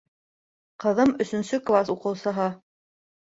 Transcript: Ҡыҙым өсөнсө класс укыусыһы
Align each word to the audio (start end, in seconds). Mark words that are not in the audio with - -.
Ҡыҙым 0.83 1.11
өсөнсө 1.25 1.59
класс 1.69 1.91
укыусыһы 1.97 2.47